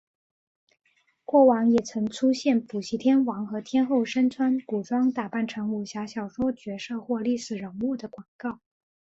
[1.25, 8.59] 过往也曾出现补习天王和天后身穿古装打扮成武侠小说角色或历史人物的广告。